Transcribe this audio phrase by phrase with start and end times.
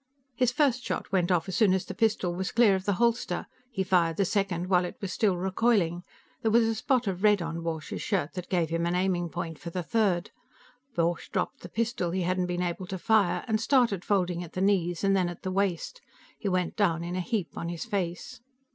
[0.33, 3.45] His first shot went off as soon as the pistol was clear of the holster.
[3.69, 6.01] He fired the second while it was still recoiling;
[6.41, 9.59] there was a spot of red on Borch's shirt that gave him an aiming point
[9.59, 10.31] for the third.
[10.95, 14.59] Borch dropped the pistol he hadn't been able to fire, and started folding at the
[14.61, 16.01] knees and then at the waist.
[16.39, 18.41] He went down in a heap on his face.